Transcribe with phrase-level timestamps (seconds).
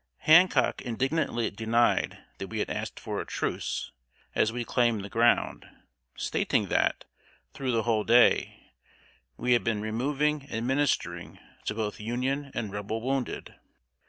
[0.21, 3.91] Hancock indignantly denied that we had asked for a truce,
[4.33, 5.63] as we claimed the ground,
[6.17, 7.05] stating that,
[7.53, 8.71] through the whole day,
[9.37, 13.53] we had been removing and ministering to both Union and Rebel wounded.